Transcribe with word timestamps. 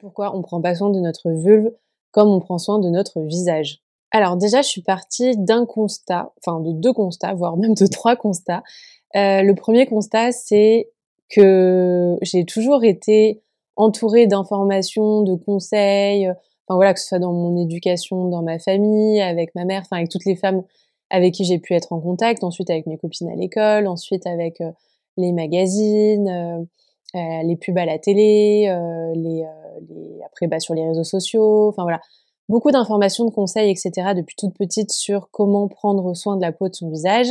Pourquoi 0.00 0.34
on 0.36 0.42
prend 0.42 0.60
pas 0.60 0.74
soin 0.74 0.90
de 0.90 1.00
notre 1.00 1.30
vulve 1.30 1.70
comme 2.12 2.28
on 2.28 2.40
prend 2.40 2.58
soin 2.58 2.78
de 2.78 2.88
notre 2.88 3.20
visage 3.20 3.80
Alors 4.10 4.36
déjà, 4.36 4.62
je 4.62 4.68
suis 4.68 4.82
partie 4.82 5.36
d'un 5.36 5.66
constat, 5.66 6.32
enfin 6.38 6.60
de 6.60 6.72
deux 6.72 6.92
constats, 6.92 7.34
voire 7.34 7.56
même 7.56 7.74
de 7.74 7.86
trois 7.86 8.16
constats. 8.16 8.62
Euh, 9.16 9.42
le 9.42 9.54
premier 9.54 9.86
constat, 9.86 10.32
c'est 10.32 10.90
que 11.28 12.16
j'ai 12.22 12.44
toujours 12.44 12.84
été 12.84 13.42
entourée 13.76 14.26
d'informations, 14.26 15.22
de 15.22 15.34
conseils, 15.34 16.28
enfin 16.28 16.74
voilà, 16.74 16.94
que 16.94 17.00
ce 17.00 17.06
soit 17.06 17.18
dans 17.18 17.32
mon 17.32 17.56
éducation, 17.56 18.28
dans 18.28 18.42
ma 18.42 18.58
famille, 18.58 19.20
avec 19.20 19.54
ma 19.54 19.64
mère, 19.64 19.82
enfin 19.84 19.98
avec 19.98 20.08
toutes 20.08 20.24
les 20.24 20.36
femmes 20.36 20.62
avec 21.10 21.34
qui 21.34 21.44
j'ai 21.44 21.58
pu 21.58 21.74
être 21.74 21.92
en 21.92 22.00
contact, 22.00 22.44
ensuite 22.44 22.70
avec 22.70 22.86
mes 22.86 22.96
copines 22.96 23.28
à 23.28 23.34
l'école, 23.34 23.86
ensuite 23.86 24.26
avec 24.26 24.60
euh, 24.60 24.70
les 25.16 25.32
magazines, 25.32 26.28
euh, 26.28 26.64
euh, 27.16 27.42
les 27.42 27.56
pubs 27.56 27.76
à 27.76 27.84
la 27.84 27.98
télé, 27.98 28.72
les, 29.16 29.44
après 30.26 30.46
bah, 30.46 30.60
sur 30.60 30.74
les 30.74 30.86
réseaux 30.86 31.04
sociaux, 31.04 31.68
enfin 31.68 31.82
voilà, 31.82 32.00
beaucoup 32.48 32.70
d'informations, 32.70 33.24
de 33.24 33.30
conseils, 33.30 33.70
etc. 33.70 34.14
depuis 34.14 34.36
toute 34.36 34.54
petite 34.54 34.90
sur 34.90 35.30
comment 35.30 35.68
prendre 35.68 36.14
soin 36.14 36.36
de 36.36 36.42
la 36.42 36.52
peau 36.52 36.68
de 36.68 36.74
son 36.74 36.90
visage. 36.90 37.30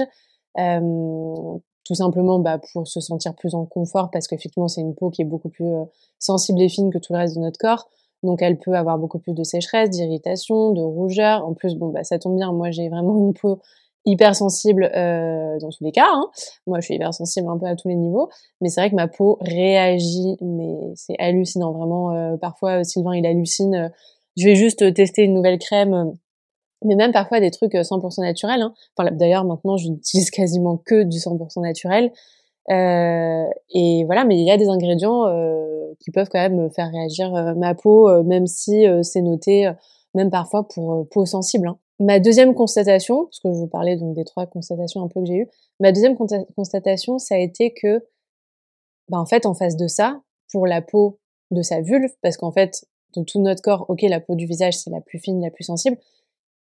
tout 0.56 1.96
simplement 1.96 2.40
bah, 2.40 2.60
pour 2.74 2.88
se 2.88 3.00
sentir 3.00 3.36
plus 3.36 3.56
en 3.56 3.66
confort 3.66 4.10
parce 4.12 4.28
qu'effectivement 4.28 4.68
c'est 4.68 4.82
une 4.82 4.94
peau 4.94 5.10
qui 5.10 5.24
est 5.24 5.26
beaucoup 5.26 5.50
plus 5.50 5.74
sensible 6.20 6.62
et 6.62 6.70
fine 6.70 6.92
que 6.92 7.00
tout 7.00 7.14
le 7.14 7.20
reste 7.20 7.36
de 7.36 7.42
notre 7.42 7.58
corps. 7.58 7.90
Donc 8.24 8.42
elle 8.42 8.58
peut 8.60 8.74
avoir 8.74 8.98
beaucoup 8.98 9.20
plus 9.20 9.34
de 9.34 9.44
sécheresse, 9.44 9.90
d'irritation, 9.90 10.72
de 10.72 10.82
rougeur. 10.82 11.46
En 11.46 11.54
plus, 11.54 11.76
bon 11.76 11.90
bah 11.90 12.04
ça 12.04 12.20
tombe 12.20 12.36
bien, 12.36 12.52
moi 12.52 12.72
j'ai 12.72 12.90
vraiment 12.90 13.18
une 13.18 13.34
peau 13.34 13.60
hyper 14.10 14.36
sensible 14.36 14.92
euh, 14.96 15.58
dans 15.60 15.70
tous 15.70 15.84
les 15.84 15.92
cas. 15.92 16.08
Hein. 16.12 16.26
Moi 16.68 16.80
je 16.80 16.86
suis 16.86 16.96
hyper 16.96 17.14
sensible 17.14 17.48
un 17.50 17.58
peu 17.58 17.66
à 17.66 17.76
tous 17.76 17.88
les 17.88 17.96
niveaux, 17.96 18.30
mais 18.62 18.70
c'est 18.70 18.82
vrai 18.82 18.90
que 18.90 18.96
ma 18.96 19.08
peau 19.08 19.38
réagit, 19.42 20.38
mais 20.42 20.76
c'est 20.96 21.16
hallucinant 21.20 21.72
vraiment. 21.72 22.12
Euh, 22.14 22.38
parfois 22.38 22.84
Sylvain 22.84 23.16
il 23.16 23.26
hallucine. 23.26 23.76
Euh, 23.76 23.90
je 24.38 24.46
vais 24.46 24.56
juste 24.56 24.94
tester 24.94 25.24
une 25.24 25.34
nouvelle 25.34 25.58
crème, 25.58 26.14
mais 26.86 26.96
même 26.96 27.12
parfois 27.12 27.40
des 27.40 27.52
trucs 27.52 27.74
100% 27.74 28.22
naturels. 28.22 28.62
Hein. 28.62 28.74
Enfin 28.96 29.10
d'ailleurs 29.12 29.46
maintenant 29.46 29.78
je 29.78 29.90
n'utilise 29.90 30.32
quasiment 30.32 30.78
que 30.78 31.04
du 31.04 31.18
100% 31.18 31.62
naturel. 31.62 32.12
Euh, 32.72 33.46
et 33.74 34.04
voilà, 34.06 34.26
mais 34.26 34.38
il 34.38 34.46
y 34.46 34.52
a 34.52 34.58
des 34.58 34.68
ingrédients 34.68 35.26
euh, 35.28 35.94
qui 36.00 36.12
peuvent 36.12 36.30
quand 36.32 36.40
même 36.40 36.70
faire 36.72 36.92
réagir 36.92 37.34
euh, 37.34 37.56
ma 37.56 37.74
peau, 37.74 38.24
même 38.24 38.46
si 38.46 38.86
c'est 39.02 39.22
noté, 39.22 39.70
même 40.14 40.30
parfois 40.30 40.68
pour 40.68 41.08
peau 41.10 41.26
sensible. 41.26 41.68
Hein. 41.68 41.78
Ma 42.00 42.20
deuxième 42.20 42.56
constatation, 42.56 43.26
parce 43.26 43.40
que 43.40 43.52
je 43.52 43.58
vous 43.58 43.68
parlais 43.68 43.98
donc 43.98 44.16
des 44.16 44.24
trois 44.24 44.46
constatations 44.46 45.04
un 45.04 45.10
peu 45.10 45.20
que 45.20 45.26
j'ai 45.26 45.36
eues, 45.36 45.50
ma 45.80 45.92
deuxième 45.92 46.16
constatation, 46.56 47.20
ça 47.20 47.36
a 47.36 47.40
été 47.40 47.74
que, 47.74 48.06
bah 49.10 49.20
en 49.20 49.26
fait, 49.26 49.46
en 49.46 49.54
face 49.54 49.76
de 49.76 49.88
ça, 49.88 50.22
pour 50.52 50.66
la 50.66 50.82
peau 50.82 51.20
de 51.52 51.62
sa 51.62 51.82
vulve, 51.82 52.12
parce 52.22 52.38
qu'en 52.38 52.52
fait, 52.52 52.86
dans 53.16 53.24
tout 53.24 53.42
notre 53.42 53.62
corps, 53.62 53.86
ok, 53.90 54.02
la 54.04 54.20
peau 54.20 54.36
du 54.36 54.46
visage 54.46 54.78
c'est 54.78 54.90
la 54.90 55.02
plus 55.02 55.20
fine, 55.20 55.42
la 55.42 55.52
plus 55.52 55.64
sensible, 55.64 55.98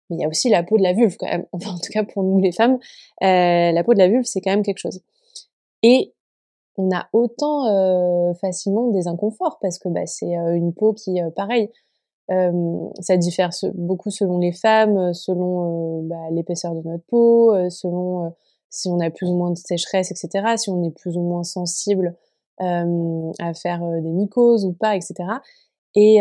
mais 0.09 0.17
il 0.17 0.21
y 0.21 0.25
a 0.25 0.27
aussi 0.27 0.49
la 0.49 0.63
peau 0.63 0.77
de 0.77 0.83
la 0.83 0.93
vulve 0.93 1.15
quand 1.17 1.27
même. 1.27 1.45
Enfin, 1.51 1.71
en 1.71 1.79
tout 1.79 1.91
cas 1.91 2.03
pour 2.03 2.23
nous 2.23 2.39
les 2.39 2.51
femmes, 2.51 2.77
euh, 3.23 3.71
la 3.71 3.83
peau 3.83 3.93
de 3.93 3.99
la 3.99 4.09
vulve 4.09 4.25
c'est 4.25 4.41
quand 4.41 4.51
même 4.51 4.63
quelque 4.63 4.79
chose. 4.79 5.01
Et 5.81 6.13
on 6.77 6.91
a 6.91 7.07
autant 7.13 7.67
euh, 7.67 8.33
facilement 8.35 8.89
des 8.89 9.07
inconforts 9.07 9.59
parce 9.61 9.79
que 9.79 9.89
bah, 9.89 10.05
c'est 10.05 10.37
euh, 10.37 10.55
une 10.55 10.73
peau 10.73 10.93
qui, 10.93 11.19
euh, 12.31 12.89
ça 12.99 13.17
diffère 13.17 13.49
beaucoup 13.73 14.09
selon 14.09 14.37
les 14.37 14.51
femmes, 14.51 15.13
selon 15.13 16.03
bah, 16.03 16.29
l'épaisseur 16.31 16.73
de 16.73 16.87
notre 16.87 17.03
peau, 17.05 17.53
selon 17.69 18.33
si 18.69 18.89
on 18.89 18.99
a 18.99 19.09
plus 19.09 19.29
ou 19.29 19.35
moins 19.35 19.51
de 19.51 19.57
sécheresse, 19.57 20.11
etc., 20.11 20.55
si 20.57 20.69
on 20.69 20.83
est 20.83 20.91
plus 20.91 21.17
ou 21.17 21.21
moins 21.21 21.43
sensible 21.43 22.15
à 22.59 23.53
faire 23.53 23.81
des 24.01 24.11
mycoses 24.11 24.65
ou 24.65 24.73
pas, 24.73 24.95
etc. 24.95 25.15
Et, 25.95 26.19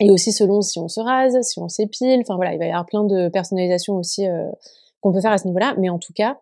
et 0.00 0.10
aussi 0.10 0.32
selon 0.32 0.60
si 0.60 0.78
on 0.80 0.88
se 0.88 1.00
rase, 1.00 1.40
si 1.42 1.60
on 1.60 1.68
s'épile, 1.68 2.20
enfin 2.20 2.36
voilà, 2.36 2.52
il 2.52 2.58
va 2.58 2.66
y 2.66 2.70
avoir 2.70 2.86
plein 2.86 3.04
de 3.04 3.28
personnalisation 3.28 3.94
aussi 3.94 4.26
qu'on 5.00 5.12
peut 5.12 5.20
faire 5.20 5.32
à 5.32 5.38
ce 5.38 5.46
niveau-là, 5.46 5.74
mais 5.78 5.88
en 5.88 5.98
tout 5.98 6.12
cas, 6.12 6.38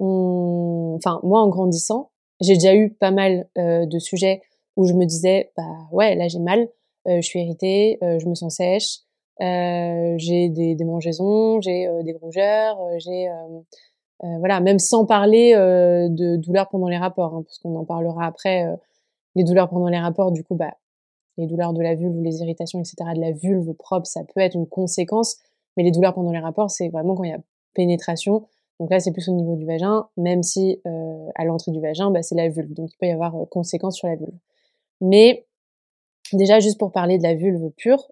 enfin 0.00 1.20
moi 1.22 1.40
en 1.40 1.48
grandissant, 1.48 2.10
j'ai 2.40 2.54
déjà 2.54 2.74
eu 2.74 2.90
pas 2.90 3.10
mal 3.10 3.48
euh, 3.58 3.86
de 3.86 3.98
sujets 3.98 4.42
où 4.76 4.86
je 4.86 4.94
me 4.94 5.04
disais 5.04 5.52
bah 5.56 5.88
ouais 5.92 6.14
là 6.14 6.28
j'ai 6.28 6.38
mal, 6.38 6.60
euh, 6.60 6.66
je 7.06 7.20
suis 7.20 7.40
irritée, 7.40 7.98
euh, 8.02 8.18
je 8.18 8.26
me 8.26 8.34
sens 8.34 8.56
sèche, 8.56 9.00
j'ai 9.40 10.48
des 10.48 10.74
démangeaisons, 10.74 11.60
j'ai 11.60 11.88
des 12.02 12.12
rougeurs, 12.12 12.78
j'ai 12.98 13.28
voilà 14.20 14.60
même 14.60 14.78
sans 14.78 15.06
parler 15.06 15.54
de 15.54 16.36
douleurs 16.36 16.68
pendant 16.68 16.88
les 16.88 16.98
rapports, 16.98 17.34
hein, 17.34 17.42
parce 17.44 17.58
qu'on 17.58 17.76
en 17.76 17.84
parlera 17.84 18.26
après. 18.26 18.66
les 19.36 19.44
douleurs 19.44 19.68
pendant 19.68 19.88
les 19.88 19.98
rapports, 19.98 20.32
du 20.32 20.42
coup 20.42 20.54
bah 20.56 20.74
les 21.36 21.46
douleurs 21.46 21.72
de 21.72 21.82
la 21.82 21.94
vulve 21.94 22.16
ou 22.16 22.22
les 22.22 22.40
irritations 22.40 22.80
etc 22.80 22.96
de 23.14 23.20
la 23.20 23.30
vulve 23.30 23.72
propre, 23.74 24.06
ça 24.06 24.22
peut 24.34 24.40
être 24.40 24.56
une 24.56 24.66
conséquence, 24.66 25.36
mais 25.76 25.84
les 25.84 25.92
douleurs 25.92 26.14
pendant 26.14 26.32
les 26.32 26.40
rapports 26.40 26.70
c'est 26.70 26.88
vraiment 26.88 27.14
quand 27.14 27.24
il 27.24 27.30
y 27.30 27.34
a 27.34 27.40
pénétration 27.74 28.44
donc 28.80 28.90
là, 28.90 29.00
c'est 29.00 29.12
plus 29.12 29.28
au 29.28 29.32
niveau 29.32 29.56
du 29.56 29.66
vagin, 29.66 30.08
même 30.16 30.42
si 30.42 30.80
euh, 30.86 31.28
à 31.34 31.44
l'entrée 31.44 31.72
du 31.72 31.80
vagin, 31.80 32.10
bah, 32.10 32.22
c'est 32.22 32.36
la 32.36 32.48
vulve. 32.48 32.72
Donc 32.74 32.90
il 32.92 32.96
peut 32.96 33.06
y 33.06 33.10
avoir 33.10 33.34
euh, 33.34 33.44
conséquences 33.46 33.96
sur 33.96 34.08
la 34.08 34.14
vulve. 34.14 34.38
Mais 35.00 35.46
déjà, 36.32 36.60
juste 36.60 36.78
pour 36.78 36.92
parler 36.92 37.18
de 37.18 37.22
la 37.22 37.34
vulve 37.34 37.70
pure, 37.76 38.10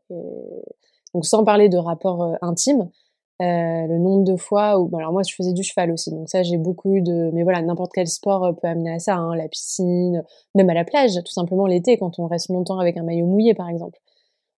donc 1.15 1.25
sans 1.25 1.45
parler 1.45 1.69
de 1.69 1.79
rapport 1.79 2.23
euh, 2.23 2.35
intime, 2.43 2.91
le 3.39 3.99
nombre 3.99 4.25
de 4.25 4.37
fois 4.37 4.79
où, 4.79 4.97
alors 4.97 5.13
moi, 5.13 5.23
je 5.23 5.35
faisais 5.35 5.53
du 5.53 5.63
cheval 5.63 5.91
aussi, 5.91 6.11
donc 6.11 6.29
ça, 6.29 6.43
j'ai 6.43 6.57
beaucoup 6.57 7.01
de, 7.01 7.31
mais 7.35 7.43
voilà, 7.43 7.61
n'importe 7.61 7.93
quel 7.95 8.07
sport 8.07 8.55
peut 8.61 8.69
amener 8.69 8.93
à 8.93 8.99
ça, 8.99 9.17
hein, 9.17 9.37
la 9.37 9.47
piscine, 9.49 10.25
même 10.55 10.71
à 10.71 10.75
la 10.75 10.85
plage, 10.85 11.13
tout 11.23 11.33
simplement 11.33 11.67
l'été, 11.67 11.99
quand 11.99 12.19
on 12.19 12.27
reste 12.27 12.49
longtemps 12.49 12.79
avec 12.79 12.97
un 12.97 13.03
maillot 13.03 13.27
mouillé, 13.27 13.53
par 13.53 13.69
exemple. 13.69 13.99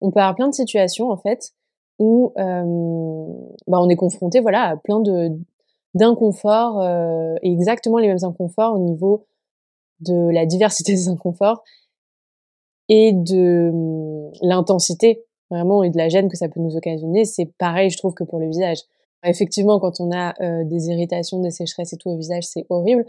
On 0.02 0.12
peut 0.12 0.20
avoir 0.20 0.36
plein 0.36 0.48
de 0.48 0.54
situations, 0.54 1.10
en 1.10 1.18
fait, 1.18 1.54
où 1.98 2.34
bah, 2.36 3.82
on 3.82 3.90
est 3.90 3.96
confronté, 3.96 4.42
voilà, 4.42 4.62
à 4.62 4.78
plein 4.78 5.00
de 5.00 5.32
d'inconfort 5.98 6.82
euh, 6.82 7.36
exactement 7.42 7.98
les 7.98 8.08
mêmes 8.08 8.24
inconforts 8.24 8.76
au 8.76 8.80
niveau 8.80 9.28
de 10.00 10.32
la 10.32 10.46
diversité 10.46 10.94
des 10.94 11.10
inconforts 11.10 11.64
et 12.90 13.14
de 13.14 13.70
hum, 13.72 14.32
l'intensité 14.42 15.24
vraiment 15.50 15.84
et 15.84 15.90
de 15.90 15.98
la 15.98 16.10
gêne 16.10 16.30
que 16.30 16.38
ça 16.38 16.50
peut 16.50 16.60
nous 16.60 16.76
occasionner. 16.76 17.26
C'est 17.26 17.52
pareil, 17.58 17.90
je 17.90 17.98
trouve, 17.98 18.14
que 18.14 18.24
pour 18.24 18.40
le 18.40 18.48
visage. 18.48 18.80
Effectivement, 19.24 19.80
quand 19.80 20.00
on 20.00 20.12
a 20.12 20.34
euh, 20.42 20.64
des 20.66 20.88
irritations, 20.88 21.40
des 21.40 21.52
sécheresses 21.52 21.94
et 21.94 21.98
tout 21.98 22.10
au 22.10 22.18
visage, 22.18 22.44
c'est 22.44 22.66
horrible. 22.70 23.06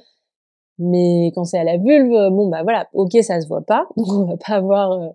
Mais 0.78 1.33
quand 1.34 1.44
c'est 1.44 1.59
à 1.59 1.65
la 1.65 1.77
vulve, 1.77 2.31
bon 2.31 2.49
bah 2.49 2.62
voilà, 2.62 2.88
ok, 2.93 3.12
ça 3.22 3.41
se 3.41 3.49
voit 3.49 3.62
pas, 3.62 3.88
donc 3.97 4.06
on 4.12 4.25
va 4.25 4.37
pas 4.37 4.55
avoir 4.55 4.93
euh, 4.93 5.09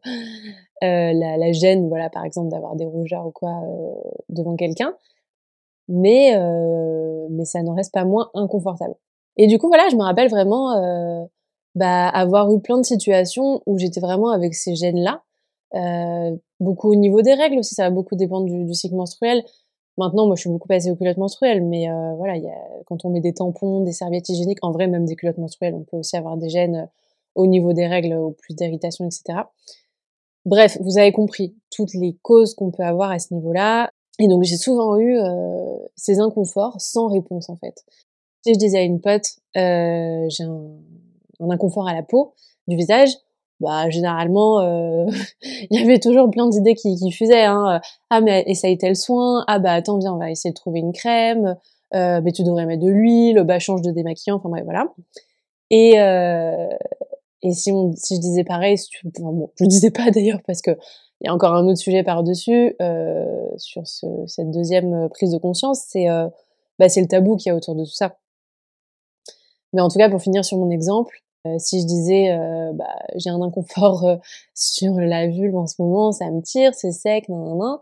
euh 0.83 1.13
la, 1.13 1.37
la, 1.37 1.51
gêne, 1.53 1.87
voilà, 1.87 2.09
par 2.09 2.25
exemple, 2.25 2.49
d'avoir 2.49 2.75
des 2.75 2.85
rougeurs 2.85 3.25
ou 3.25 3.31
quoi 3.31 3.61
euh, 3.63 3.93
devant 4.29 4.55
quelqu'un 4.57 4.93
mais 5.87 6.35
euh, 6.35 7.27
mais 7.29 7.45
ça 7.45 7.61
n'en 7.61 7.75
reste 7.75 7.93
pas 7.93 8.05
moins 8.05 8.29
inconfortable. 8.33 8.95
Et 9.37 9.47
du 9.47 9.57
coup 9.57 9.67
voilà, 9.67 9.89
je 9.89 9.95
me 9.95 10.03
rappelle 10.03 10.29
vraiment 10.29 10.71
euh, 10.73 11.25
bah, 11.75 12.07
avoir 12.09 12.51
eu 12.53 12.61
plein 12.61 12.77
de 12.77 12.85
situations 12.85 13.61
où 13.65 13.77
j'étais 13.77 13.99
vraiment 13.99 14.29
avec 14.29 14.55
ces 14.55 14.75
gènes 14.75 14.99
là, 14.99 15.23
euh, 15.75 16.35
beaucoup 16.59 16.91
au 16.91 16.95
niveau 16.95 17.21
des 17.21 17.33
règles 17.33 17.59
aussi, 17.59 17.75
ça 17.75 17.83
va 17.83 17.89
beaucoup 17.89 18.15
dépendre 18.15 18.45
du, 18.45 18.65
du, 18.65 18.73
cycle 18.73 18.95
menstruel. 18.95 19.43
Maintenant, 19.97 20.25
moi, 20.25 20.35
je 20.35 20.41
suis 20.41 20.49
beaucoup 20.49 20.67
passée 20.67 20.91
aux 20.91 20.95
culottes 20.95 21.17
menstruelles, 21.17 21.63
mais 21.63 21.89
euh, 21.89 22.13
voilà, 22.15 22.37
y 22.37 22.47
a, 22.47 22.57
quand 22.85 23.05
on 23.05 23.09
met 23.09 23.21
des 23.21 23.33
tampons, 23.33 23.81
des 23.81 23.91
serviettes 23.91 24.29
hygiéniques, 24.29 24.63
en 24.63 24.71
vrai, 24.71 24.87
même 24.87 25.05
des 25.05 25.15
culottes 25.15 25.37
menstruelles, 25.37 25.75
on 25.75 25.83
peut 25.83 25.97
aussi 25.97 26.15
avoir 26.15 26.37
des 26.37 26.49
gènes 26.49 26.75
euh, 26.75 26.85
au 27.35 27.47
niveau 27.47 27.73
des 27.73 27.87
règles, 27.87 28.15
ou 28.15 28.31
plus 28.31 28.55
d'irritation, 28.55 29.05
etc. 29.05 29.43
Bref, 30.45 30.77
vous 30.81 30.97
avez 30.97 31.11
compris 31.11 31.55
toutes 31.69 31.93
les 31.93 32.17
causes 32.21 32.53
qu'on 32.53 32.71
peut 32.71 32.83
avoir 32.83 33.11
à 33.11 33.19
ce 33.19 33.33
niveau-là. 33.33 33.89
Et 34.19 34.27
donc 34.27 34.43
j'ai 34.43 34.57
souvent 34.57 34.97
eu 34.97 35.17
euh, 35.17 35.77
ces 35.95 36.19
inconforts 36.19 36.79
sans 36.79 37.07
réponse 37.07 37.49
en 37.49 37.55
fait. 37.55 37.83
Si 38.45 38.53
je 38.53 38.59
disais 38.59 38.79
à 38.79 38.83
une 38.83 38.99
pote, 39.01 39.25
euh, 39.57 40.27
j'ai 40.29 40.43
un, 40.43 40.69
un, 41.39 41.49
inconfort 41.49 41.87
à 41.87 41.93
la 41.93 42.03
peau 42.03 42.33
du 42.67 42.75
visage, 42.75 43.09
bah 43.59 43.89
généralement 43.89 44.61
euh, 44.61 45.05
il 45.69 45.79
y 45.79 45.83
avait 45.83 45.99
toujours 45.99 46.29
plein 46.29 46.47
d'idées 46.47 46.75
qui, 46.75 46.95
qui 46.95 47.11
fusaient. 47.11 47.45
Hein. 47.45 47.81
Ah 48.09 48.21
mais 48.21 48.43
essaye 48.47 48.77
tel 48.77 48.95
soin. 48.95 49.43
Ah 49.47 49.59
bah 49.59 49.73
attends 49.73 49.97
viens 49.97 50.13
on 50.13 50.17
va 50.17 50.31
essayer 50.31 50.51
de 50.51 50.55
trouver 50.55 50.79
une 50.79 50.93
crème. 50.93 51.55
Euh, 51.93 52.21
mais 52.23 52.31
tu 52.31 52.43
devrais 52.43 52.65
mettre 52.65 52.83
de 52.83 52.89
l'huile. 52.89 53.43
Bah 53.43 53.59
change 53.59 53.81
de 53.81 53.91
démaquillant. 53.91 54.37
Enfin 54.37 54.49
bref 54.49 54.63
voilà. 54.63 54.87
Et 55.69 55.99
euh, 55.99 56.67
et 57.43 57.51
si 57.51 57.71
on, 57.71 57.91
si 57.95 58.15
je 58.15 58.21
disais 58.21 58.43
pareil, 58.43 58.77
bon, 59.19 59.51
je 59.59 59.65
disais 59.65 59.91
pas 59.91 60.09
d'ailleurs 60.15 60.41
parce 60.47 60.61
que 60.61 60.71
il 61.21 61.27
y 61.27 61.29
a 61.29 61.33
encore 61.33 61.53
un 61.53 61.65
autre 61.67 61.79
sujet 61.79 62.03
par-dessus 62.03 62.75
euh, 62.81 63.47
sur 63.57 63.87
ce, 63.87 64.05
cette 64.27 64.51
deuxième 64.51 64.93
euh, 64.93 65.07
prise 65.07 65.31
de 65.31 65.37
conscience, 65.37 65.85
c'est 65.87 66.09
euh, 66.09 66.27
bah, 66.79 66.89
c'est 66.89 67.01
le 67.01 67.07
tabou 67.07 67.37
qu'il 67.37 67.49
y 67.49 67.53
a 67.53 67.55
autour 67.55 67.75
de 67.75 67.83
tout 67.83 67.93
ça. 67.93 68.17
Mais 69.73 69.81
en 69.81 69.89
tout 69.89 69.97
cas, 69.97 70.09
pour 70.09 70.21
finir 70.21 70.45
sur 70.45 70.57
mon 70.57 70.69
exemple, 70.69 71.19
euh, 71.45 71.57
si 71.57 71.81
je 71.81 71.85
disais 71.85 72.31
euh, 72.31 72.71
bah, 72.73 72.95
j'ai 73.15 73.29
un 73.29 73.41
inconfort 73.41 74.05
sur 74.53 74.93
la 74.99 75.27
vulve 75.27 75.55
en 75.55 75.67
ce 75.67 75.81
moment, 75.81 76.11
ça 76.11 76.29
me 76.31 76.41
tire, 76.41 76.73
c'est 76.73 76.91
sec, 76.91 77.27
nan, 77.29 77.43
nan, 77.43 77.57
nan, 77.57 77.77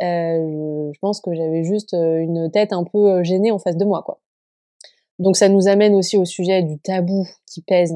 je, 0.00 0.90
je 0.94 0.98
pense 1.00 1.20
que 1.20 1.34
j'avais 1.34 1.64
juste 1.64 1.92
une 1.92 2.50
tête 2.50 2.72
un 2.72 2.84
peu 2.84 3.22
gênée 3.22 3.50
en 3.50 3.58
face 3.58 3.76
de 3.76 3.84
moi, 3.84 4.02
quoi. 4.02 4.20
Donc 5.18 5.36
ça 5.36 5.48
nous 5.48 5.68
amène 5.68 5.94
aussi 5.94 6.16
au 6.16 6.24
sujet 6.24 6.62
du 6.62 6.78
tabou 6.78 7.26
qui 7.46 7.60
pèse 7.60 7.94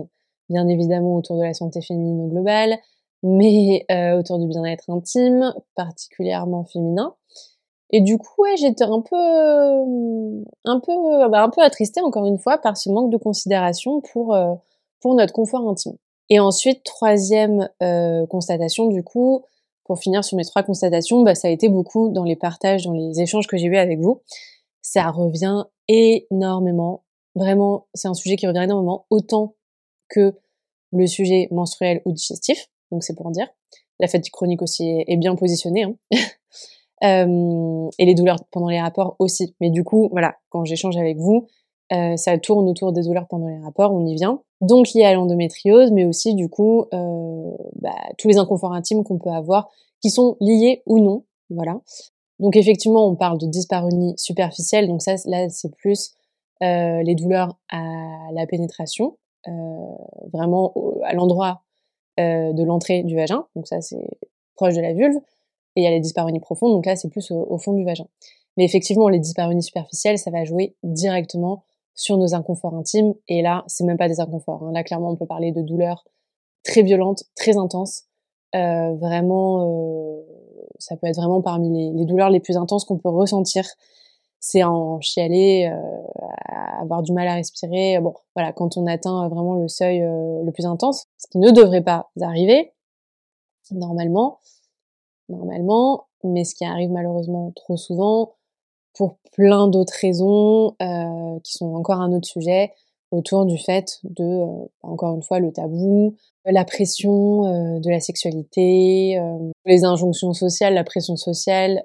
bien 0.50 0.68
évidemment 0.68 1.16
autour 1.16 1.38
de 1.38 1.42
la 1.42 1.54
santé 1.54 1.80
féminine 1.80 2.20
au 2.20 2.28
global, 2.28 2.76
mais 3.22 3.86
autour 4.18 4.38
du 4.38 4.46
bien-être 4.46 4.90
intime, 4.90 5.54
particulièrement 5.74 6.64
féminin. 6.64 7.14
Et 7.96 8.00
du 8.00 8.18
coup, 8.18 8.42
ouais, 8.42 8.56
j'étais 8.56 8.82
un 8.82 9.00
peu, 9.00 9.16
un 10.64 10.80
peu, 10.80 11.28
bah, 11.30 11.44
un 11.44 11.48
peu 11.48 11.62
attristée 11.62 12.00
encore 12.00 12.26
une 12.26 12.38
fois 12.38 12.58
par 12.58 12.76
ce 12.76 12.90
manque 12.90 13.10
de 13.10 13.16
considération 13.16 14.00
pour 14.00 14.36
pour 15.00 15.14
notre 15.14 15.32
confort 15.32 15.68
intime. 15.68 15.96
Et 16.28 16.40
ensuite, 16.40 16.82
troisième 16.82 17.68
constatation, 18.28 18.88
du 18.88 19.04
coup, 19.04 19.44
pour 19.84 19.98
finir 19.98 20.24
sur 20.24 20.36
mes 20.36 20.44
trois 20.44 20.62
constatations, 20.62 21.22
bah, 21.22 21.34
ça 21.34 21.48
a 21.48 21.50
été 21.50 21.68
beaucoup 21.68 22.08
dans 22.08 22.24
les 22.24 22.36
partages, 22.36 22.84
dans 22.84 22.92
les 22.92 23.20
échanges 23.20 23.46
que 23.46 23.56
j'ai 23.56 23.66
eus 23.66 23.76
avec 23.76 24.00
vous. 24.00 24.22
Ça 24.80 25.10
revient 25.10 25.64
énormément. 25.88 27.04
Vraiment, 27.34 27.86
c'est 27.94 28.08
un 28.08 28.14
sujet 28.14 28.36
qui 28.36 28.46
revient 28.46 28.62
énormément, 28.64 29.06
autant 29.10 29.54
que 30.08 30.34
le 30.92 31.06
sujet 31.06 31.48
menstruel 31.50 32.00
ou 32.04 32.12
digestif. 32.12 32.70
Donc 32.90 33.04
c'est 33.04 33.14
pour 33.14 33.26
en 33.26 33.30
dire. 33.30 33.48
La 34.00 34.08
fatigue 34.08 34.32
chronique 34.32 34.62
aussi 34.62 35.04
est, 35.06 35.16
bien 35.16 35.34
positionnée. 35.36 35.84
Hein. 35.84 35.94
euh, 37.04 37.90
et 37.98 38.06
les 38.06 38.14
douleurs 38.14 38.38
pendant 38.50 38.68
les 38.68 38.80
rapports 38.80 39.16
aussi. 39.18 39.54
Mais 39.60 39.70
du 39.70 39.84
coup, 39.84 40.08
voilà, 40.10 40.36
quand 40.48 40.64
j'échange 40.64 40.96
avec 40.96 41.18
vous, 41.18 41.46
euh, 41.92 42.16
ça 42.16 42.38
tourne 42.38 42.66
autour 42.68 42.92
des 42.92 43.02
douleurs 43.02 43.26
pendant 43.28 43.48
les 43.48 43.58
rapports, 43.58 43.92
on 43.92 44.06
y 44.06 44.14
vient. 44.14 44.40
Donc 44.62 44.92
lié 44.94 45.04
à 45.04 45.12
l'endométriose, 45.12 45.92
mais 45.92 46.06
aussi 46.06 46.34
du 46.34 46.48
coup 46.48 46.86
euh, 46.94 47.50
bah, 47.76 47.94
tous 48.16 48.28
les 48.28 48.38
inconforts 48.38 48.72
intimes 48.72 49.04
qu'on 49.04 49.18
peut 49.18 49.30
avoir, 49.30 49.68
qui 50.00 50.08
sont 50.08 50.36
liés 50.40 50.82
ou 50.86 50.98
non, 50.98 51.24
voilà. 51.50 51.80
Donc 52.38 52.56
effectivement, 52.56 53.06
on 53.06 53.16
parle 53.16 53.38
de 53.38 53.46
dyspareunie 53.46 54.14
superficielle, 54.16 54.88
donc 54.88 55.02
ça 55.02 55.16
là 55.26 55.48
c'est 55.50 55.74
plus 55.76 56.14
les 56.62 57.14
douleurs 57.14 57.58
à 57.70 57.82
la 58.32 58.46
pénétration, 58.46 59.18
vraiment 60.32 60.72
à 61.02 61.12
l'endroit 61.12 61.60
de 62.16 62.62
l'entrée 62.64 63.02
du 63.02 63.16
vagin, 63.16 63.44
donc 63.54 63.68
ça 63.68 63.82
c'est 63.82 64.08
proche 64.56 64.74
de 64.74 64.80
la 64.80 64.94
vulve, 64.94 65.18
et 65.76 65.80
il 65.80 65.84
y 65.84 65.86
a 65.86 65.90
les 65.90 66.00
dyspareunies 66.00 66.40
profondes, 66.40 66.72
donc 66.72 66.86
là 66.86 66.96
c'est 66.96 67.08
plus 67.08 67.30
au, 67.30 67.58
fond 67.58 67.72
du 67.72 67.84
vagin. 67.84 68.06
Mais 68.56 68.64
effectivement, 68.64 69.08
les 69.08 69.18
dyspareunies 69.18 69.62
superficielles, 69.62 70.18
ça 70.18 70.30
va 70.30 70.44
jouer 70.44 70.76
directement 70.82 71.64
sur 71.94 72.16
nos 72.16 72.34
inconforts 72.34 72.74
intimes. 72.74 73.14
Et 73.26 73.42
là, 73.42 73.64
c'est 73.66 73.84
même 73.84 73.96
pas 73.96 74.08
des 74.08 74.20
inconforts. 74.20 74.62
Hein. 74.62 74.72
Là, 74.72 74.84
clairement, 74.84 75.10
on 75.10 75.16
peut 75.16 75.26
parler 75.26 75.50
de 75.50 75.60
douleurs 75.60 76.04
très 76.62 76.82
violentes, 76.82 77.24
très 77.34 77.56
intenses. 77.56 78.04
Euh, 78.54 78.94
vraiment, 78.94 79.66
euh, 79.66 80.22
ça 80.78 80.96
peut 80.96 81.08
être 81.08 81.16
vraiment 81.16 81.42
parmi 81.42 81.68
les, 81.70 81.98
les 81.98 82.04
douleurs 82.04 82.30
les 82.30 82.38
plus 82.38 82.56
intenses 82.56 82.84
qu'on 82.84 82.98
peut 82.98 83.08
ressentir. 83.08 83.64
C'est 84.38 84.62
en 84.62 85.00
chialer, 85.00 85.72
euh, 85.72 86.80
avoir 86.80 87.02
du 87.02 87.12
mal 87.12 87.26
à 87.28 87.34
respirer. 87.34 87.98
Bon, 88.00 88.14
voilà, 88.36 88.52
quand 88.52 88.76
on 88.76 88.86
atteint 88.86 89.28
vraiment 89.28 89.54
le 89.54 89.68
seuil 89.68 90.02
euh, 90.02 90.42
le 90.44 90.52
plus 90.52 90.66
intense, 90.66 91.06
ce 91.16 91.26
qui 91.28 91.38
ne 91.38 91.50
devrait 91.50 91.82
pas 91.82 92.10
arriver 92.20 92.72
normalement, 93.70 94.38
normalement, 95.28 96.06
mais 96.22 96.44
ce 96.44 96.54
qui 96.54 96.64
arrive 96.64 96.90
malheureusement 96.90 97.52
trop 97.54 97.76
souvent, 97.76 98.32
pour 98.94 99.18
plein 99.32 99.68
d'autres 99.68 99.94
raisons 100.00 100.76
euh, 100.80 101.40
qui 101.42 101.52
sont 101.52 101.74
encore 101.74 102.00
un 102.00 102.12
autre 102.12 102.28
sujet 102.28 102.72
autour 103.14 103.46
du 103.46 103.58
fait 103.58 104.00
de, 104.04 104.24
euh, 104.24 104.66
encore 104.82 105.14
une 105.14 105.22
fois, 105.22 105.38
le 105.38 105.52
tabou, 105.52 106.16
la 106.44 106.64
pression 106.64 107.46
euh, 107.46 107.80
de 107.80 107.90
la 107.90 108.00
sexualité, 108.00 109.18
euh, 109.18 109.50
les 109.64 109.84
injonctions 109.84 110.32
sociales, 110.32 110.74
la 110.74 110.84
pression 110.84 111.16
sociale 111.16 111.84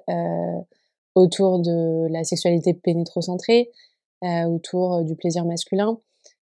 autour 1.14 1.60
de 1.60 2.06
la 2.10 2.24
sexualité 2.24 2.74
pénétrocentrée, 2.74 3.70
autour 4.22 5.02
du 5.02 5.16
plaisir 5.16 5.44
masculin. 5.44 5.98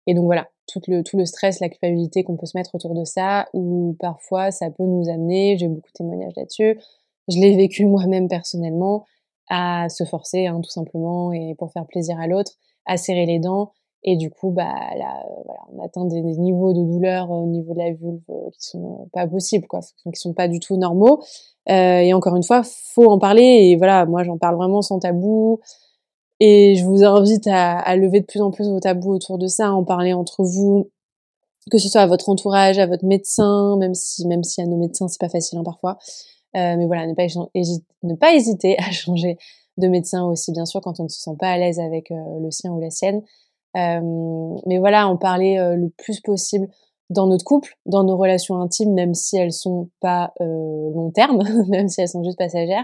Et 0.06 0.14
donc 0.14 0.26
voilà, 0.26 0.48
tout 0.68 0.82
le, 0.88 1.04
tout 1.04 1.18
le 1.18 1.26
stress, 1.26 1.60
la 1.60 1.70
culpabilité 1.70 2.24
qu'on 2.24 2.38
peut 2.38 2.46
se 2.46 2.58
mettre 2.58 2.76
autour 2.76 2.94
de 2.94 3.04
ça, 3.04 3.48
ou 3.54 3.96
parfois 4.00 4.52
ça 4.52 4.70
peut 4.70 4.86
nous 4.86 5.10
amener, 5.10 5.58
j'ai 5.58 5.68
beaucoup 5.68 5.90
de 5.90 5.94
témoignages 5.94 6.34
là-dessus, 6.36 6.80
je 7.28 7.40
l'ai 7.40 7.56
vécu 7.56 7.86
moi-même 7.88 8.28
personnellement, 8.28 9.06
à 9.50 9.90
se 9.90 10.04
forcer, 10.06 10.48
hein, 10.48 10.62
tout 10.62 10.70
simplement, 10.70 11.32
et 11.34 11.56
pour 11.58 11.72
faire 11.72 11.86
plaisir 11.86 12.20
à 12.20 12.28
l'autre, 12.28 12.54
à 12.86 12.98
serrer 12.98 13.26
les 13.26 13.40
dents. 13.40 13.72
Et 14.06 14.18
du 14.18 14.30
coup, 14.30 14.52
bah, 14.52 14.74
là, 14.98 15.26
voilà, 15.46 15.62
on 15.72 15.84
atteint 15.84 16.06
des, 16.06 16.22
niveaux 16.22 16.74
de 16.74 16.84
douleur 16.84 17.32
au 17.32 17.46
niveau 17.46 17.74
de 17.74 17.80
la 17.80 17.94
vulve 17.94 18.22
euh, 18.30 18.50
qui 18.52 18.68
sont 18.68 19.08
pas 19.14 19.28
possibles, 19.28 19.66
quoi, 19.68 19.80
qui 19.80 20.20
sont 20.20 20.34
pas 20.34 20.50
du 20.50 20.60
tout 20.60 20.76
normaux. 20.76 21.22
Euh, 21.70 22.00
et 22.00 22.14
encore 22.14 22.36
une 22.36 22.44
fois, 22.44 22.64
faut 22.64 23.10
en 23.10 23.18
parler. 23.18 23.44
Et 23.44 23.78
voilà, 23.78 24.06
moi, 24.06 24.24
j'en 24.24 24.38
parle 24.38 24.58
vraiment 24.58 24.82
sans 24.82 25.00
tabou. 25.00 25.62
Et 26.46 26.76
je 26.76 26.84
vous 26.84 27.06
invite 27.06 27.48
à, 27.48 27.96
lever 27.96 28.20
de 28.20 28.26
plus 28.26 28.42
en 28.42 28.52
plus 28.52 28.68
vos 28.68 28.82
tabous 28.82 29.14
autour 29.14 29.38
de 29.38 29.48
ça, 29.48 29.68
à 29.68 29.72
en 29.72 29.86
parler 29.86 30.12
entre 30.12 30.44
vous, 30.44 30.92
que 31.72 31.78
ce 31.78 31.88
soit 31.88 32.02
à 32.02 32.06
votre 32.06 32.28
entourage, 32.28 32.80
à 32.80 32.86
votre 32.86 33.06
médecin, 33.06 33.78
même 33.78 33.94
si, 33.94 34.28
même 34.28 34.44
si 34.44 34.60
à 34.62 34.66
nos 34.66 34.76
médecins, 34.76 35.08
c'est 35.08 35.22
pas 35.22 35.30
facile 35.30 35.60
hein, 35.60 35.64
parfois. 35.64 35.98
Euh, 36.58 36.76
mais 36.76 36.86
voilà, 36.86 37.08
ne 37.08 37.14
pas, 37.14 37.28
ne 38.04 38.16
pas 38.16 38.34
hésiter 38.34 38.78
à 38.78 38.92
changer 38.92 39.38
de 39.78 39.88
médecin 39.88 40.26
aussi, 40.26 40.52
bien 40.52 40.66
sûr, 40.66 40.82
quand 40.82 41.00
on 41.00 41.06
ne 41.06 41.08
se 41.08 41.22
sent 41.22 41.38
pas 41.40 41.48
à 41.48 41.58
l'aise 41.58 41.80
avec 41.80 42.12
euh, 42.12 42.40
le 42.42 42.52
sien 42.52 42.74
ou 42.74 42.82
la 42.82 42.90
sienne. 42.90 43.22
Euh, 43.78 44.60
mais 44.66 44.80
voilà, 44.80 45.08
en 45.08 45.16
parler 45.16 45.56
le 45.78 45.88
plus 45.98 46.20
possible 46.20 46.68
dans 47.10 47.26
notre 47.26 47.46
couple, 47.46 47.78
dans 47.86 48.04
nos 48.04 48.18
relations 48.18 48.60
intimes, 48.60 48.94
même 48.94 49.14
si 49.14 49.38
elles 49.38 49.54
sont 49.54 49.88
pas 50.02 50.34
long 50.42 51.10
terme, 51.12 51.42
même 51.70 51.88
si 51.88 52.02
elles 52.02 52.10
sont 52.10 52.22
juste 52.22 52.38
passagères. 52.38 52.84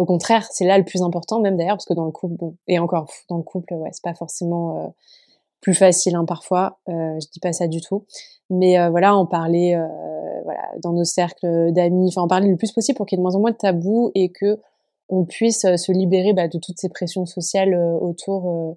Au 0.00 0.06
contraire, 0.06 0.46
c'est 0.50 0.64
là 0.64 0.78
le 0.78 0.84
plus 0.84 1.02
important, 1.02 1.40
même 1.40 1.56
d'ailleurs, 1.56 1.76
parce 1.76 1.84
que 1.84 1.92
dans 1.94 2.06
le 2.06 2.10
couple, 2.10 2.34
bon, 2.36 2.56
et 2.68 2.78
encore 2.78 3.06
dans 3.28 3.36
le 3.36 3.42
couple, 3.42 3.74
ouais, 3.74 3.90
c'est 3.92 4.02
pas 4.02 4.14
forcément 4.14 4.94
plus 5.60 5.74
facile 5.74 6.14
hein, 6.14 6.24
parfois. 6.24 6.78
Euh, 6.88 7.18
je 7.20 7.26
dis 7.32 7.40
pas 7.40 7.52
ça 7.52 7.68
du 7.68 7.80
tout, 7.80 8.04
mais 8.48 8.78
euh, 8.78 8.90
voilà, 8.90 9.14
en 9.14 9.26
parler, 9.26 9.74
euh, 9.74 9.86
dans 10.82 10.92
nos 10.92 11.04
cercles 11.04 11.72
d'amis, 11.72 12.08
enfin 12.08 12.22
en 12.22 12.28
parler 12.28 12.48
le 12.48 12.56
plus 12.56 12.72
possible 12.72 12.96
pour 12.96 13.06
qu'il 13.06 13.16
y 13.16 13.18
ait 13.18 13.22
de 13.22 13.22
moins 13.22 13.34
en 13.34 13.40
moins 13.40 13.50
de 13.50 13.56
tabous 13.56 14.10
et 14.14 14.30
que 14.30 14.58
on 15.08 15.24
puisse 15.24 15.64
euh, 15.64 15.76
se 15.76 15.92
libérer 15.92 16.32
bah, 16.32 16.48
de 16.48 16.58
toutes 16.58 16.78
ces 16.78 16.88
pressions 16.88 17.26
sociales 17.26 17.74
euh, 17.74 17.98
autour 17.98 18.76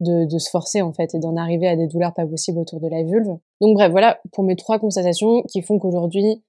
de, 0.00 0.38
se 0.38 0.50
forcer 0.50 0.82
en 0.82 0.92
fait 0.92 1.14
et 1.14 1.18
d'en 1.18 1.36
arriver 1.36 1.68
à 1.68 1.76
des 1.76 1.86
douleurs 1.86 2.14
pas 2.14 2.26
possibles 2.26 2.58
autour 2.58 2.80
de 2.80 2.88
la 2.88 3.02
vulve. 3.02 3.36
Donc 3.60 3.74
bref, 3.74 3.90
voilà 3.90 4.18
pour 4.32 4.44
mes 4.44 4.56
trois 4.56 4.78
constatations 4.78 5.42
qui 5.42 5.62
font 5.62 5.78
qu'aujourd'hui 5.78 6.42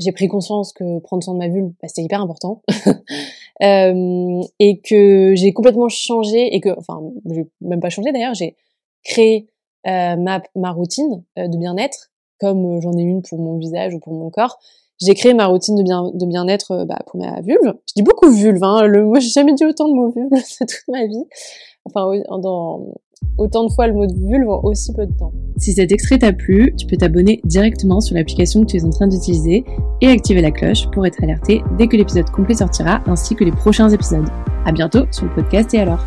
j'ai 0.00 0.12
pris 0.12 0.28
conscience 0.28 0.72
que 0.72 0.98
prendre 1.00 1.22
soin 1.22 1.34
de 1.34 1.38
ma 1.38 1.48
vulve, 1.48 1.72
bah, 1.80 1.88
c'était 1.88 2.02
hyper 2.02 2.20
important. 2.20 2.62
euh, 3.62 4.42
et 4.58 4.80
que 4.80 5.34
j'ai 5.36 5.52
complètement 5.52 5.88
changé, 5.88 6.54
et 6.54 6.60
que, 6.60 6.70
enfin, 6.76 7.00
j'ai 7.30 7.46
même 7.60 7.80
pas 7.80 7.90
changé 7.90 8.12
d'ailleurs, 8.12 8.34
j'ai 8.34 8.56
créer 9.04 9.46
euh, 9.86 10.16
ma, 10.16 10.42
ma 10.54 10.72
routine 10.72 11.22
euh, 11.38 11.48
de 11.48 11.56
bien-être, 11.56 12.10
comme 12.38 12.80
j'en 12.80 12.96
ai 12.96 13.02
une 13.02 13.22
pour 13.22 13.38
mon 13.38 13.58
visage 13.58 13.94
ou 13.94 13.98
pour 13.98 14.12
mon 14.12 14.30
corps. 14.30 14.58
J'ai 15.00 15.14
créé 15.14 15.32
ma 15.32 15.46
routine 15.46 15.76
de 15.76 15.82
bien 15.82 16.10
de 16.12 16.26
bien-être 16.26 16.84
bah, 16.84 16.98
pour 17.06 17.20
ma 17.20 17.40
vulve. 17.40 17.74
Je 17.88 17.94
dis 17.96 18.02
beaucoup 18.02 18.28
vulve, 18.30 18.62
hein. 18.62 18.86
Moi 19.02 19.18
j'ai 19.20 19.30
jamais 19.30 19.54
dit 19.54 19.64
autant 19.64 19.88
de 19.88 19.94
mots 19.94 20.10
vulve 20.10 20.30
c'est 20.44 20.66
toute 20.66 20.88
ma 20.88 21.06
vie. 21.06 21.24
Enfin, 21.86 22.12
dans 22.38 22.94
autant 23.38 23.64
de 23.64 23.72
fois 23.72 23.86
le 23.86 23.94
mot 23.94 24.06
de 24.06 24.14
vulve 24.14 24.48
en 24.48 24.60
aussi 24.62 24.92
peu 24.92 25.06
de 25.06 25.12
temps. 25.12 25.32
Si 25.56 25.72
cet 25.72 25.92
extrait 25.92 26.18
t'a 26.18 26.32
plu, 26.32 26.72
tu 26.76 26.86
peux 26.86 26.96
t'abonner 26.96 27.40
directement 27.44 28.00
sur 28.00 28.14
l'application 28.14 28.62
que 28.62 28.66
tu 28.66 28.76
es 28.76 28.84
en 28.84 28.90
train 28.90 29.06
d'utiliser 29.06 29.64
et 30.00 30.08
activer 30.08 30.40
la 30.40 30.50
cloche 30.50 30.90
pour 30.92 31.06
être 31.06 31.22
alerté 31.22 31.62
dès 31.78 31.86
que 31.86 31.96
l'épisode 31.96 32.30
complet 32.30 32.54
sortira, 32.54 33.02
ainsi 33.06 33.34
que 33.34 33.44
les 33.44 33.52
prochains 33.52 33.88
épisodes. 33.88 34.28
À 34.64 34.72
bientôt 34.72 35.04
sur 35.10 35.26
le 35.26 35.34
podcast 35.34 35.74
et 35.74 35.78
alors. 35.78 36.04